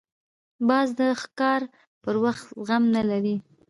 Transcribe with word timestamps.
باز 0.67 0.87
د 0.99 1.01
ښکار 1.21 1.61
پر 2.03 2.15
وخت 2.23 2.45
زغم 2.65 2.83
نه 2.95 3.01
لري 3.09 3.35